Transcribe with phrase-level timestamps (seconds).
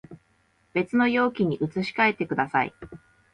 [0.73, 2.73] 別の容器に移し替えてください